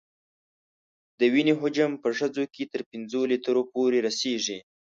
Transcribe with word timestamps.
د 1.19 1.21
وینې 1.33 1.53
حجم 1.61 1.91
په 2.03 2.09
ښځو 2.17 2.43
کې 2.53 2.63
تر 2.71 2.81
پنځو 2.91 3.21
لیترو 3.31 3.61
پورې 3.73 3.97
رسېږي. 4.07 4.59